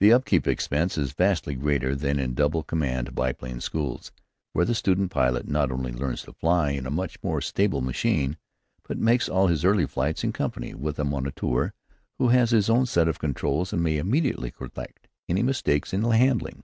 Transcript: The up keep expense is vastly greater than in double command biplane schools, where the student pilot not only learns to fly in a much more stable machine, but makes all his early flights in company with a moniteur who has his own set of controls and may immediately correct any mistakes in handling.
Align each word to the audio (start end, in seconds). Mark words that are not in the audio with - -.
The 0.00 0.12
up 0.12 0.26
keep 0.26 0.46
expense 0.46 0.98
is 0.98 1.12
vastly 1.12 1.54
greater 1.54 1.94
than 1.96 2.18
in 2.18 2.34
double 2.34 2.62
command 2.62 3.14
biplane 3.14 3.62
schools, 3.62 4.12
where 4.52 4.66
the 4.66 4.74
student 4.74 5.10
pilot 5.10 5.48
not 5.48 5.70
only 5.72 5.92
learns 5.92 6.20
to 6.24 6.34
fly 6.34 6.72
in 6.72 6.84
a 6.84 6.90
much 6.90 7.16
more 7.22 7.40
stable 7.40 7.80
machine, 7.80 8.36
but 8.86 8.98
makes 8.98 9.30
all 9.30 9.46
his 9.46 9.64
early 9.64 9.86
flights 9.86 10.22
in 10.22 10.34
company 10.34 10.74
with 10.74 10.98
a 10.98 11.04
moniteur 11.04 11.72
who 12.18 12.28
has 12.28 12.50
his 12.50 12.68
own 12.68 12.84
set 12.84 13.08
of 13.08 13.18
controls 13.18 13.72
and 13.72 13.82
may 13.82 13.96
immediately 13.96 14.50
correct 14.50 15.08
any 15.26 15.42
mistakes 15.42 15.94
in 15.94 16.02
handling. 16.02 16.62